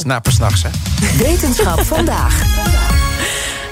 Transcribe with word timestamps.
Snappen 0.00 0.32
s'nachts, 0.32 0.62
hè? 0.62 0.68
Wetenschap 1.16 1.80
vandaag. 1.96 2.42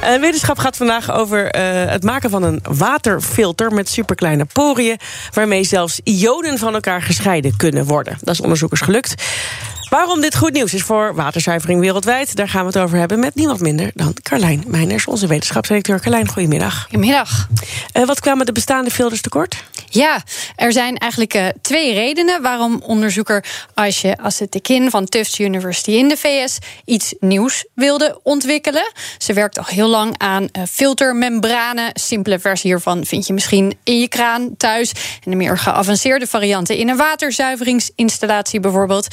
Uh, 0.03 0.21
wetenschap 0.21 0.59
gaat 0.59 0.77
vandaag 0.77 1.13
over 1.13 1.57
uh, 1.57 1.91
het 1.91 2.03
maken 2.03 2.31
van 2.31 2.43
een 2.43 2.61
waterfilter 2.63 3.73
met 3.73 3.89
superkleine 3.89 4.45
poriën, 4.45 4.99
waarmee 5.33 5.65
zelfs 5.65 6.01
ionen 6.05 6.59
van 6.59 6.75
elkaar 6.75 7.03
gescheiden 7.03 7.57
kunnen 7.57 7.85
worden. 7.85 8.17
Dat 8.21 8.35
is 8.35 8.41
onderzoekers 8.41 8.81
gelukt. 8.81 9.23
Waarom 9.91 10.21
dit 10.21 10.37
goed 10.37 10.53
nieuws 10.53 10.75
is 10.75 10.83
voor 10.83 11.15
waterzuivering 11.15 11.81
wereldwijd, 11.81 12.37
daar 12.37 12.49
gaan 12.49 12.61
we 12.61 12.67
het 12.67 12.79
over 12.79 12.99
hebben 12.99 13.19
met 13.19 13.35
niemand 13.35 13.61
minder 13.61 13.91
dan 13.95 14.15
Carlijn 14.23 14.65
Meiners, 14.67 15.07
onze 15.07 15.27
wetenschapsdirecteur. 15.27 16.01
Carlijn, 16.01 16.29
goedemiddag. 16.29 16.83
Goedemiddag. 16.83 17.49
Uh, 17.95 18.07
wat 18.07 18.21
kwamen 18.21 18.47
de 18.47 18.53
bestaande 18.53 18.91
filters 18.91 19.21
tekort? 19.21 19.65
Ja, 19.91 20.23
er 20.57 20.73
zijn 20.73 20.97
eigenlijk 20.97 21.35
uh, 21.35 21.47
twee 21.63 21.95
redenen 21.95 22.43
waarom 22.43 22.83
onderzoeker 22.83 23.45
Aisha 23.75 24.13
Assetekin 24.13 24.91
van 24.91 25.05
Tufts 25.05 25.41
University 25.41 25.91
in 25.91 26.09
de 26.09 26.17
VS 26.17 26.59
iets 26.85 27.15
nieuws 27.21 27.65
wilde 27.75 28.21
ontwikkelen. 28.23 28.93
Ze 29.19 29.33
werkt 29.33 29.59
al 29.59 29.65
heel 29.67 29.89
lang 29.89 30.19
aan 30.19 30.43
uh, 30.43 30.63
filtermembranen. 30.71 31.91
Simpele 31.95 32.39
versie 32.39 32.71
hiervan 32.71 33.05
vind 33.05 33.27
je 33.27 33.33
misschien 33.33 33.79
in 33.85 34.01
je 34.01 34.09
kraan 34.09 34.57
thuis. 34.57 34.93
En 35.25 35.31
de 35.31 35.37
meer 35.37 35.59
geavanceerde 35.59 36.27
varianten 36.27 36.77
in 36.77 36.89
een 36.89 36.97
waterzuiveringsinstallatie 36.97 38.61
bijvoorbeeld. 38.61 39.07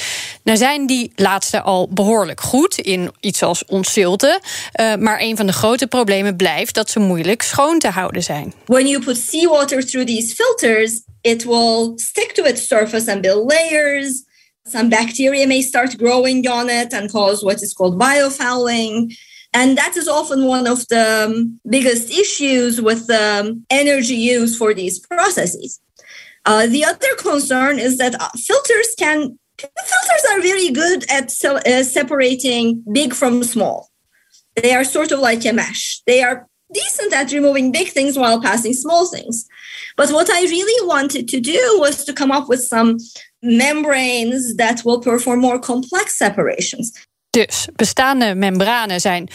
Nou 0.43 0.57
zijn 0.65 0.85
die 0.85 1.11
laatste 1.15 1.61
al 1.61 1.87
behoorlijk 1.87 2.41
goed 2.41 2.77
in 2.77 3.11
iets 3.19 3.43
als 3.43 3.65
ontzilten. 3.65 4.39
Uh, 4.79 4.95
maar 4.95 5.21
een 5.21 5.37
van 5.37 5.45
de 5.45 5.53
grote 5.53 5.87
problemen 5.87 6.35
blijft 6.35 6.73
dat 6.73 6.89
ze 6.89 6.99
moeilijk 6.99 7.41
schoon 7.41 7.79
te 7.79 7.89
houden 7.89 8.23
zijn. 8.23 8.53
When 8.65 8.87
you 8.87 9.03
put 9.03 9.17
seawater 9.17 9.85
through 9.85 10.07
these 10.07 10.35
filters, 10.35 11.01
it 11.21 11.43
will 11.43 11.91
stick 11.95 12.31
to 12.33 12.43
its 12.43 12.67
surface 12.67 13.11
and 13.11 13.21
build 13.21 13.51
layers. 13.51 14.23
Some 14.69 14.87
bacteria 14.89 15.47
may 15.47 15.61
start 15.61 15.95
growing 15.97 16.49
on 16.49 16.69
it 16.69 16.93
and 16.93 17.11
cause 17.11 17.45
what 17.45 17.61
is 17.61 17.73
called 17.73 17.97
biofouling. 17.97 19.15
And 19.51 19.77
that 19.77 19.95
is 19.95 20.07
often 20.07 20.47
one 20.47 20.71
of 20.71 20.87
the 20.87 21.25
um, 21.25 21.59
biggest 21.69 22.09
issues 22.09 22.81
with 22.81 23.05
the 23.05 23.39
um, 23.39 23.65
energy 23.67 24.37
used 24.37 24.57
for 24.57 24.73
these 24.73 24.99
processes. 24.99 25.79
Uh, 26.45 26.67
the 26.67 26.83
other 26.85 27.15
concern 27.17 27.79
is 27.79 27.97
that 27.97 28.13
uh, 28.19 28.29
filters 28.47 28.95
can 28.97 29.37
are 30.31 30.41
very 30.41 30.71
good 30.71 31.05
at 31.09 31.31
uh, 31.45 31.83
separating 31.83 32.83
big 32.91 33.13
from 33.13 33.43
small. 33.43 33.89
They 34.55 34.73
are 34.73 34.85
sort 34.85 35.11
of 35.11 35.19
like 35.19 35.45
a 35.45 35.53
mesh. 35.53 36.01
They 36.05 36.21
are 36.23 36.47
decent 36.73 37.13
at 37.13 37.31
removing 37.31 37.71
big 37.71 37.89
things 37.89 38.17
while 38.17 38.41
passing 38.41 38.73
small 38.73 39.07
things. 39.07 39.45
But 39.97 40.09
what 40.11 40.29
I 40.29 40.41
really 40.41 40.87
wanted 40.87 41.27
to 41.27 41.39
do 41.39 41.77
was 41.79 42.03
to 42.05 42.13
come 42.13 42.31
up 42.31 42.47
with 42.49 42.61
some 42.61 42.97
membranes 43.41 44.55
that 44.55 44.83
will 44.83 44.99
perform 44.99 45.39
more 45.39 45.59
complex 45.59 46.17
separations. 46.17 46.91
Dus 47.29 47.67
bestaande 47.75 48.35
membranen 48.35 49.01
zijn 49.01 49.27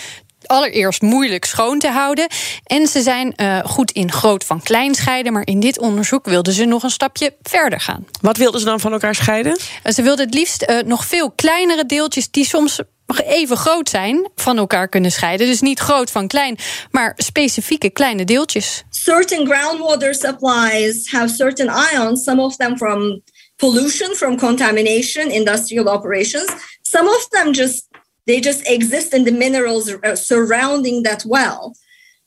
allereerst 0.51 1.03
moeilijk 1.03 1.45
schoon 1.45 1.79
te 1.79 1.89
houden. 1.89 2.29
En 2.65 2.87
ze 2.87 3.03
zijn 3.03 3.33
uh, 3.37 3.59
goed 3.65 3.91
in 3.91 4.13
groot 4.13 4.45
van 4.45 4.63
klein 4.63 4.95
scheiden. 4.95 5.33
Maar 5.33 5.47
in 5.47 5.61
dit 5.61 5.79
onderzoek 5.79 6.25
wilden 6.25 6.53
ze 6.53 6.65
nog 6.65 6.83
een 6.83 6.91
stapje 6.91 7.35
verder 7.43 7.81
gaan. 7.81 8.07
Wat 8.21 8.37
wilden 8.37 8.61
ze 8.61 8.67
dan 8.67 8.81
van 8.81 8.93
elkaar 8.93 9.15
scheiden? 9.15 9.59
Uh, 9.87 9.93
ze 9.93 10.03
wilden 10.03 10.25
het 10.25 10.35
liefst 10.35 10.63
uh, 10.71 10.79
nog 10.83 11.05
veel 11.05 11.31
kleinere 11.31 11.87
deeltjes 11.87 12.31
die 12.31 12.45
soms 12.45 12.81
nog 13.07 13.21
even 13.21 13.57
groot 13.57 13.89
zijn 13.89 14.31
van 14.35 14.59
elkaar 14.59 14.89
kunnen 14.89 15.13
scheiden. 15.13 15.47
Dus 15.47 15.61
niet 15.61 15.79
groot 15.79 16.11
van 16.11 16.27
klein, 16.27 16.59
maar 16.91 17.13
specifieke 17.17 17.91
kleine 17.91 18.25
deeltjes. 18.25 18.85
Certain 18.91 19.47
groundwater 19.47 20.15
supplies 20.15 21.11
have 21.11 21.35
certain 21.35 21.69
ions, 21.93 22.25
some 22.25 22.43
of 22.43 22.57
them 22.57 22.77
from 22.77 23.23
pollution, 23.57 24.15
from 24.15 24.39
contamination, 24.39 25.31
industrial 25.31 25.87
operations. 25.87 26.53
Some 26.83 27.09
of 27.09 27.29
them 27.29 27.53
just 27.53 27.90
they 28.31 28.41
just 28.41 28.65
exist 28.69 29.13
in 29.13 29.25
the 29.25 29.33
minerals 29.33 29.93
surrounding 30.15 31.03
that 31.03 31.25
well. 31.27 31.75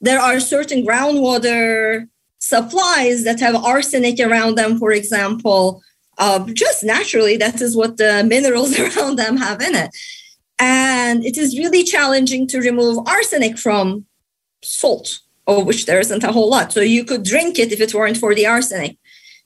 There 0.02 0.20
are 0.20 0.40
certain 0.42 0.86
groundwater 0.86 2.08
supplies 2.40 3.24
that 3.24 3.40
have 3.40 3.56
arsenic 3.56 4.20
around 4.20 4.56
them, 4.56 4.78
for 4.78 4.92
example. 4.92 5.82
Uh, 6.18 6.46
just 6.54 6.84
naturally, 6.84 7.38
that 7.38 7.62
is 7.62 7.74
what 7.74 7.96
the 7.96 8.22
minerals 8.28 8.78
around 8.86 9.16
them 9.16 9.38
have 9.38 9.62
in 9.62 9.76
it. 9.76 9.92
And 10.60 11.24
it 11.24 11.38
is 11.38 11.58
really 11.58 11.84
challenging 11.84 12.48
to 12.50 12.60
remove 12.60 13.08
arsenic 13.08 13.58
from 13.58 14.06
salt, 14.62 15.20
of 15.48 15.66
which 15.66 15.86
there 15.86 16.02
isn't 16.02 16.26
a 16.26 16.34
whole 16.34 16.50
lot. 16.50 16.74
So 16.74 16.82
you 16.82 17.06
could 17.06 17.24
drink 17.24 17.58
it 17.60 17.72
if 17.72 17.80
it 17.80 17.94
weren't 17.94 18.18
for 18.18 18.36
the 18.36 18.46
arsenic. 18.46 18.98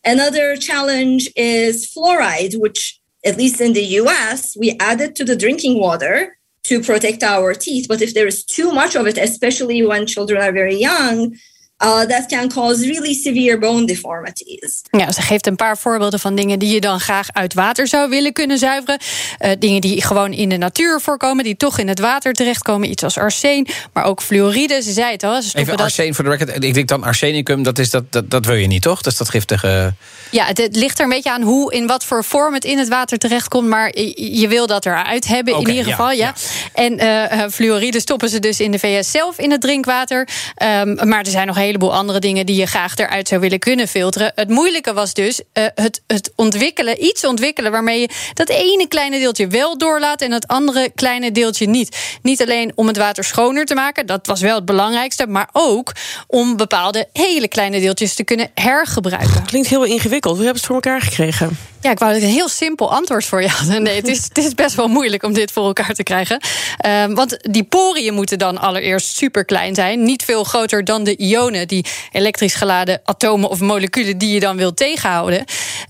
Another 0.03 0.55
challenge 0.55 1.29
is 1.35 1.85
fluoride, 1.93 2.59
which, 2.59 2.99
at 3.23 3.37
least 3.37 3.61
in 3.61 3.73
the 3.73 3.85
US, 4.01 4.57
we 4.57 4.75
added 4.79 5.15
to 5.17 5.23
the 5.23 5.35
drinking 5.35 5.79
water 5.79 6.36
to 6.67 6.81
protect 6.81 7.23
our 7.23 7.53
teeth. 7.53 7.87
But 7.87 8.01
if 8.01 8.13
there 8.13 8.27
is 8.27 8.43
too 8.43 8.71
much 8.71 8.95
of 8.95 9.07
it, 9.07 9.17
especially 9.17 9.85
when 9.85 10.05
children 10.05 10.41
are 10.41 10.51
very 10.51 10.75
young, 10.75 11.35
uh, 11.83 12.01
that 12.01 12.25
can 12.25 12.49
cause 12.49 12.85
really 12.85 13.13
severe 13.13 13.57
bone 13.57 13.85
deformities. 13.85 14.81
Ja, 14.91 15.11
ze 15.11 15.21
geeft 15.21 15.47
een 15.47 15.55
paar 15.55 15.77
voorbeelden 15.77 16.19
van 16.19 16.35
dingen 16.35 16.59
die 16.59 16.73
je 16.73 16.81
dan 16.81 16.99
graag 16.99 17.27
uit 17.31 17.53
water 17.53 17.87
zou 17.87 18.09
willen 18.09 18.33
kunnen 18.33 18.57
zuiveren. 18.57 18.99
Uh, 19.39 19.51
dingen 19.59 19.81
die 19.81 20.01
gewoon 20.01 20.33
in 20.33 20.49
de 20.49 20.57
natuur 20.57 21.01
voorkomen, 21.01 21.43
die 21.43 21.57
toch 21.57 21.79
in 21.79 21.87
het 21.87 21.99
water 21.99 22.33
terechtkomen. 22.33 22.89
Iets 22.89 23.03
als 23.03 23.17
arsen, 23.17 23.67
maar 23.93 24.03
ook 24.03 24.21
fluoride. 24.21 24.81
Ze 24.81 24.91
zei 24.91 25.11
het 25.11 25.23
al. 25.23 25.41
Ze 25.41 25.57
Even 25.57 25.77
arsen 25.77 26.15
voor 26.15 26.23
de 26.23 26.29
record. 26.29 26.63
Ik 26.63 26.73
denk 26.73 26.87
dan 26.87 27.03
arsenicum, 27.03 27.63
dat, 27.63 27.79
is 27.79 27.89
dat, 27.89 28.11
dat, 28.11 28.29
dat 28.29 28.45
wil 28.45 28.55
je 28.55 28.67
niet, 28.67 28.81
toch? 28.81 29.01
Dat 29.01 29.11
is 29.11 29.17
dat 29.17 29.29
giftige... 29.29 29.93
Ja, 30.31 30.45
het, 30.45 30.57
het, 30.57 30.75
ligt 30.75 30.97
er 30.97 31.03
een 31.03 31.09
beetje 31.09 31.31
aan 31.31 31.41
hoe, 31.41 31.73
in 31.73 31.87
wat 31.87 32.03
voor 32.03 32.23
vorm 32.23 32.53
het 32.53 32.65
in 32.65 32.77
het 32.77 32.87
water 32.87 33.17
terechtkomt. 33.17 33.67
Maar 33.67 33.97
je, 34.15 34.47
wil 34.47 34.67
dat 34.67 34.85
eruit 34.85 35.27
hebben 35.27 35.53
okay, 35.53 35.65
in 35.65 35.77
ieder 35.77 35.91
geval. 35.91 36.11
Ja, 36.11 36.15
ja. 36.15 36.33
En 36.73 37.03
uh, 37.03 37.47
fluoride 37.49 37.99
stoppen 37.99 38.29
ze 38.29 38.39
dus 38.39 38.59
in 38.59 38.71
de 38.71 38.79
VS 38.79 39.11
zelf 39.11 39.39
in 39.39 39.51
het 39.51 39.61
drinkwater. 39.61 40.27
Um, 40.63 41.07
maar 41.07 41.19
er 41.19 41.31
zijn 41.31 41.47
nog 41.47 41.57
een 41.57 41.66
heleboel 41.67 41.95
andere 41.95 42.19
dingen 42.19 42.45
die 42.45 42.55
je 42.55 42.65
graag 42.65 42.95
eruit 42.95 43.27
zou 43.27 43.41
willen 43.41 43.59
kunnen 43.59 43.87
filteren. 43.87 44.31
Het 44.35 44.49
moeilijke 44.49 44.93
was 44.93 45.13
dus 45.13 45.41
uh, 45.53 45.65
het, 45.75 46.01
het 46.07 46.31
ontwikkelen, 46.35 47.03
iets 47.03 47.25
ontwikkelen 47.25 47.71
waarmee 47.71 47.99
je 47.99 48.09
dat 48.33 48.49
ene 48.49 48.87
kleine 48.87 49.19
deeltje 49.19 49.47
wel 49.47 49.77
doorlaat 49.77 50.21
en 50.21 50.29
dat 50.29 50.47
andere 50.47 50.91
kleine 50.95 51.31
deeltje 51.31 51.67
niet. 51.67 52.17
Niet 52.21 52.41
alleen 52.41 52.71
om 52.75 52.87
het 52.87 52.97
water 52.97 53.23
schoner 53.23 53.65
te 53.65 53.75
maken, 53.75 54.05
dat 54.05 54.27
was 54.27 54.41
wel 54.41 54.55
het 54.55 54.65
belangrijkste, 54.65 55.27
maar 55.27 55.49
ook 55.51 55.91
om 56.27 56.57
bepaalde 56.57 57.07
hele 57.13 57.47
kleine 57.47 57.79
deeltjes 57.79 58.15
te 58.15 58.23
kunnen 58.23 58.51
hergebruiken. 58.53 59.45
Klinkt 59.45 59.67
heel 59.67 59.83
ingewikkeld. 59.83 60.35
Hoe 60.35 60.45
hebben 60.45 60.61
ze 60.61 60.73
het 60.73 60.75
voor 60.75 60.91
elkaar 60.91 61.01
gekregen? 61.01 61.57
Ja, 61.81 61.91
ik 61.91 61.99
wou 61.99 62.13
een 62.13 62.21
heel 62.21 62.49
simpel 62.49 62.91
antwoord 62.91 63.25
voor 63.25 63.41
je 63.41 63.47
hadden. 63.47 63.83
Nee, 63.83 63.95
het 63.95 64.07
is, 64.07 64.23
het 64.23 64.37
is 64.37 64.53
best 64.53 64.75
wel 64.75 64.87
moeilijk 64.87 65.23
om 65.23 65.33
dit 65.33 65.51
voor 65.51 65.65
elkaar 65.65 65.93
te 65.93 66.03
krijgen. 66.03 66.41
Uh, 66.85 67.05
want 67.05 67.37
die 67.41 67.63
poriën 67.63 68.13
moeten 68.13 68.37
dan 68.37 68.57
allereerst 68.57 69.15
super 69.15 69.45
klein 69.45 69.75
zijn. 69.75 70.03
Niet 70.03 70.23
veel 70.23 70.43
groter 70.43 70.83
dan 70.83 71.03
de 71.03 71.15
ionen, 71.15 71.56
die 71.65 71.85
elektrisch 72.11 72.55
geladen 72.55 73.01
atomen 73.03 73.49
of 73.49 73.59
moleculen 73.59 74.17
die 74.17 74.33
je 74.33 74.39
dan 74.39 74.57
wilt 74.57 74.77
tegenhouden. 74.77 75.45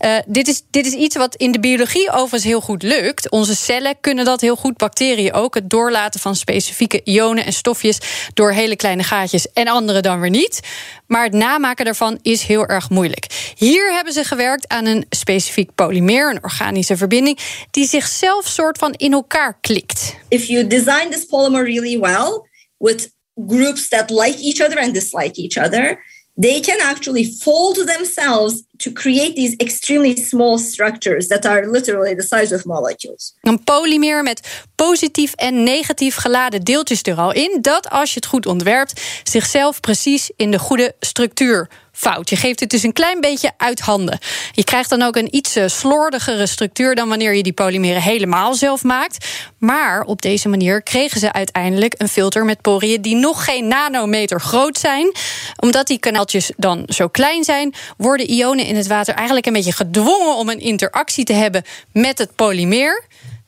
Uh, 0.06 0.16
dit, 0.28 0.48
is, 0.48 0.62
dit 0.70 0.86
is 0.86 0.94
iets 0.94 1.16
wat 1.16 1.36
in 1.36 1.52
de 1.52 1.60
biologie 1.60 2.10
overigens 2.10 2.44
heel 2.44 2.62
goed 2.62 2.84
lukt. 2.84 3.30
Onze 3.30 3.56
cellen 3.56 3.96
kunnen 4.02 4.26
dat 4.26 4.42
heel 4.42 4.56
goed, 4.56 4.78
bacteriën 4.78 5.34
ook. 5.34 5.56
Het 5.56 5.70
doorlaten 5.70 6.20
van 6.20 6.36
specifieke 6.36 7.02
ionen 7.04 7.46
en 7.46 7.54
stofjes 7.54 7.98
door 8.34 8.52
hele 8.52 8.76
kleine 8.76 9.04
gaatjes 9.04 9.52
en 9.52 9.68
andere 9.68 10.02
dan 10.02 10.20
weer 10.20 10.30
niet. 10.30 10.60
Maar 11.08 11.24
het 11.24 11.34
namaken 11.34 11.86
daarvan 11.86 12.20
is 12.22 12.44
heel 12.44 12.66
erg 12.66 12.90
moeilijk. 12.90 13.54
Hier 13.56 13.94
hebben 13.94 14.14
ze 14.14 14.24
gewerkt 14.24 14.68
aan 14.68 14.86
een 14.86 15.06
specifiek 15.10 15.76
polymeer, 15.76 16.30
een 16.30 16.44
organische 16.44 16.98
verbinding, 16.98 17.40
die 17.72 17.88
zichzelf 17.88 18.48
soort 18.48 18.78
van 18.78 18.94
in 18.94 19.14
elkaar 19.14 19.58
klikt. 19.62 20.16
If 20.28 20.46
you 20.46 20.68
design 20.68 21.10
this 21.10 21.26
polymer 21.26 21.64
really 21.64 22.00
well 22.00 22.42
with 22.78 23.16
groups 23.46 23.90
that 23.90 24.10
like 24.10 24.38
each 24.40 24.62
other 24.62 24.80
and 24.80 24.94
dislike 24.94 25.38
each 25.38 25.58
other, 25.58 25.98
they 26.40 26.60
can 26.60 26.80
actually 26.82 27.26
fold 27.26 27.76
themselves 27.76 28.64
to 28.78 28.92
create 28.92 29.36
these 29.36 29.56
extremely 29.60 30.16
small 30.16 30.58
structures 30.58 31.28
that 31.28 31.46
are 31.46 31.72
literally 31.72 32.16
the 32.16 32.24
size 32.24 32.56
of 32.56 32.66
molecules. 32.66 33.34
Een 33.42 33.64
polymeer 33.64 34.24
met 34.24 34.66
positief 34.76 35.34
en 35.34 35.64
negatief 35.64 36.16
geladen 36.16 36.62
deeltjes 36.64 37.02
er 37.02 37.16
al 37.16 37.34
in, 37.34 37.58
dat 37.62 37.90
als 37.90 38.10
je 38.10 38.16
het 38.16 38.26
goed 38.26 38.46
ontwerpt, 38.46 39.02
zichzelf 39.24 39.80
precies 39.80 40.32
in 40.36 40.52
de 40.52 40.60
goede 40.60 40.96
structuur 41.00 41.70
fout. 41.98 42.30
Je 42.30 42.36
geeft 42.36 42.60
het 42.60 42.70
dus 42.70 42.84
een 42.84 42.94
klein 42.94 43.22
beetje 43.22 43.52
uit 43.58 43.80
handen. 43.80 44.20
Je 44.52 44.64
krijgt 44.64 44.90
dan 44.90 45.02
ook 45.02 45.16
een 45.16 45.36
iets 45.36 45.58
slordigere 45.66 46.48
structuur 46.48 46.96
dan 46.96 47.10
wanneer 47.10 47.36
je 47.36 47.44
die 47.44 47.54
polymeren 47.54 48.02
helemaal 48.02 48.54
zelf 48.54 48.84
maakt. 48.84 49.28
Maar 49.58 50.02
op 50.02 50.22
deze 50.22 50.50
manier 50.50 50.82
kregen 50.82 51.20
ze 51.20 51.34
uiteindelijk 51.34 51.94
een 51.98 52.08
filter 52.08 52.46
met 52.46 52.62
poriën 52.62 53.02
die 53.02 53.16
nog 53.16 53.44
geen 53.44 53.68
nanometer 53.68 54.42
groot 54.42 54.78
zijn. 54.78 55.12
Omdat 55.56 55.88
die 55.88 56.00
kanaaltjes 56.00 56.52
dan 56.58 56.84
zo 56.88 57.08
klein 57.08 57.44
zijn, 57.44 57.74
worden 57.98 58.30
ionen 58.30 58.66
in 58.66 58.76
het 58.76 58.88
water 58.88 59.14
eigenlijk 59.14 59.46
een 59.46 59.54
beetje 59.54 59.72
gedwongen 59.72 60.36
om 60.36 60.50
een 60.50 60.60
interactie 60.60 61.26
te 61.26 61.34
hebben 61.34 61.64
met 61.92 62.18
het 62.18 62.36
polymeer. 62.36 63.06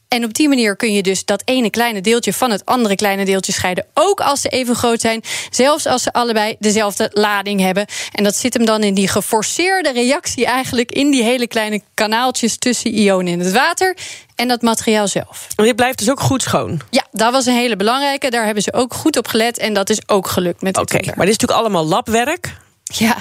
En 0.10 0.24
op 0.24 0.34
die 0.34 0.50
manier 0.50 0.76
kun 0.76 0.94
je 0.94 1.04
dus 1.04 1.26
dat 1.26 1.42
ene 1.46 1.70
kleine 1.70 2.02
deeltje 2.02 2.34
van 2.34 2.52
het 2.52 2.66
andere 2.66 2.96
kleine 2.96 3.26
deeltje 3.26 3.52
scheiden. 3.52 3.86
Ook 3.94 4.22
als 4.22 4.42
ze 4.42 4.50
even 4.50 4.76
groot 4.76 5.02
zijn. 5.02 5.24
Zelfs 5.50 5.86
als 5.86 6.04
ze 6.04 6.14
allebei 6.14 6.56
dezelfde 6.60 7.10
lading 7.14 7.60
hebben. 7.62 7.86
En 8.12 8.24
dat 8.24 8.36
zit 8.36 8.54
hem 8.54 8.66
dan 8.66 8.84
in 8.84 8.94
die 8.94 9.08
geforceerde 9.08 9.92
reactie 9.92 10.46
eigenlijk 10.46 10.92
in 10.92 11.12
die 11.12 11.24
hele 11.24 11.48
kleine 11.48 11.82
kanaaltjes 11.94 12.58
tussen 12.58 12.92
ionen 12.92 13.34
in 13.34 13.40
het 13.40 13.52
water 13.52 13.98
en 14.36 14.48
dat 14.48 14.62
materiaal 14.62 15.08
zelf. 15.08 15.48
En 15.56 15.64
dit 15.64 15.76
blijft 15.76 15.98
dus 15.98 16.10
ook 16.10 16.20
goed 16.20 16.42
schoon. 16.42 16.82
Ja, 16.90 17.06
dat 17.12 17.32
was 17.32 17.46
een 17.46 17.54
hele 17.54 17.76
belangrijke. 17.76 18.30
Daar 18.30 18.46
hebben 18.46 18.64
ze 18.64 18.74
ook 18.74 18.94
goed 18.94 19.18
op 19.18 19.28
gelet. 19.28 19.58
En 19.58 19.74
dat 19.74 19.90
is 19.90 20.00
ook 20.08 20.28
gelukt 20.28 20.62
met 20.62 20.78
Oké, 20.78 20.94
maar 20.94 21.26
dit 21.26 21.36
is 21.36 21.38
natuurlijk 21.38 21.60
allemaal 21.60 21.86
labwerk. 21.86 22.56
Ja. 22.84 23.18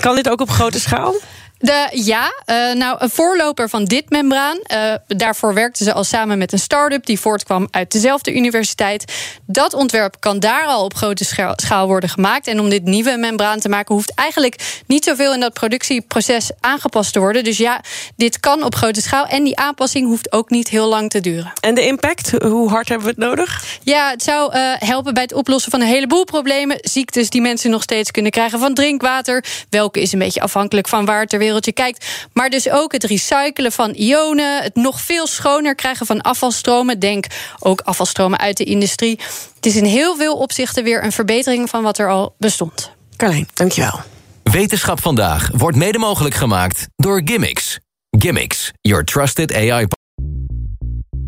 Kan 0.00 0.14
dit 0.14 0.28
ook 0.28 0.40
op 0.40 0.50
grote 0.50 0.80
schaal? 0.80 1.14
De, 1.58 1.88
ja, 1.92 2.32
uh, 2.46 2.74
nou, 2.74 2.96
een 2.98 3.10
voorloper 3.10 3.68
van 3.68 3.84
dit 3.84 4.10
membraan. 4.10 4.58
Uh, 4.74 4.94
daarvoor 5.06 5.54
werkten 5.54 5.84
ze 5.84 5.92
al 5.92 6.04
samen 6.04 6.38
met 6.38 6.52
een 6.52 6.58
start-up 6.58 7.06
die 7.06 7.20
voortkwam 7.20 7.68
uit 7.70 7.92
dezelfde 7.92 8.34
universiteit. 8.34 9.12
Dat 9.46 9.74
ontwerp 9.74 10.16
kan 10.20 10.38
daar 10.38 10.66
al 10.66 10.84
op 10.84 10.94
grote 10.94 11.24
schaal 11.56 11.86
worden 11.86 12.08
gemaakt. 12.08 12.46
En 12.46 12.60
om 12.60 12.68
dit 12.68 12.84
nieuwe 12.84 13.16
membraan 13.16 13.60
te 13.60 13.68
maken, 13.68 13.94
hoeft 13.94 14.14
eigenlijk 14.14 14.82
niet 14.86 15.04
zoveel 15.04 15.34
in 15.34 15.40
dat 15.40 15.52
productieproces 15.52 16.50
aangepast 16.60 17.12
te 17.12 17.18
worden. 17.18 17.44
Dus 17.44 17.58
ja, 17.58 17.80
dit 18.16 18.40
kan 18.40 18.62
op 18.62 18.74
grote 18.74 19.00
schaal. 19.00 19.26
En 19.26 19.44
die 19.44 19.56
aanpassing 19.56 20.06
hoeft 20.06 20.32
ook 20.32 20.50
niet 20.50 20.68
heel 20.68 20.88
lang 20.88 21.10
te 21.10 21.20
duren. 21.20 21.52
En 21.60 21.74
de 21.74 21.86
impact, 21.86 22.30
hoe 22.42 22.68
hard 22.68 22.88
hebben 22.88 23.06
we 23.06 23.12
het 23.12 23.28
nodig? 23.28 23.64
Ja, 23.82 24.10
het 24.10 24.22
zou 24.22 24.56
uh, 24.56 24.72
helpen 24.78 25.14
bij 25.14 25.22
het 25.22 25.32
oplossen 25.32 25.70
van 25.70 25.80
een 25.80 25.86
heleboel 25.86 26.24
problemen. 26.24 26.78
Ziektes 26.80 27.30
die 27.30 27.40
mensen 27.40 27.70
nog 27.70 27.82
steeds 27.82 28.10
kunnen 28.10 28.32
krijgen 28.32 28.58
van 28.58 28.74
drinkwater. 28.74 29.44
Welke 29.70 30.00
is 30.00 30.12
een 30.12 30.18
beetje 30.18 30.40
afhankelijk 30.40 30.88
van 30.88 31.04
waar 31.04 31.26
ter 31.26 31.38
wereldje 31.46 31.72
kijkt. 31.72 32.06
Maar 32.32 32.50
dus 32.50 32.70
ook 32.70 32.92
het 32.92 33.04
recyclen 33.04 33.72
van 33.72 33.90
ionen. 33.94 34.62
Het 34.62 34.74
nog 34.74 35.00
veel 35.00 35.26
schoner 35.26 35.74
krijgen 35.74 36.06
van 36.06 36.20
afvalstromen. 36.20 36.98
Denk 36.98 37.26
ook 37.58 37.80
afvalstromen 37.80 38.38
uit 38.38 38.56
de 38.56 38.64
industrie. 38.64 39.20
Het 39.54 39.66
is 39.66 39.76
in 39.76 39.84
heel 39.84 40.16
veel 40.16 40.36
opzichten 40.36 40.84
weer 40.84 41.04
een 41.04 41.12
verbetering 41.12 41.68
van 41.68 41.82
wat 41.82 41.98
er 41.98 42.10
al 42.10 42.34
bestond. 42.38 42.90
Carlijn, 43.16 43.48
dankjewel. 43.54 44.00
Wetenschap 44.42 45.00
vandaag 45.00 45.50
wordt 45.52 45.76
mede 45.76 45.98
mogelijk 45.98 46.34
gemaakt 46.34 46.86
door 46.96 47.20
Gimmicks. 47.24 47.78
Gimmicks, 48.10 48.72
your 48.80 49.04
trusted 49.04 49.54
AI. 49.54 49.86